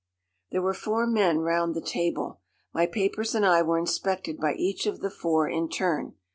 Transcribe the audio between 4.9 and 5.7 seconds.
the four in